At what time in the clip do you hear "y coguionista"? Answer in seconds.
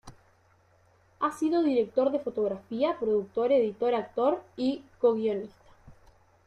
4.57-5.63